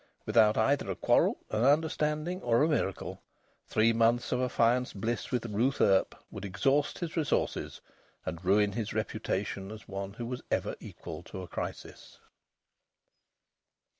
[0.25, 3.21] Without either a quarrel, an understanding, or a miracle,
[3.67, 7.81] three months of affianced bliss with Ruth Earp would exhaust his resources
[8.25, 12.17] and ruin his reputation as one who was ever equal to a crisis.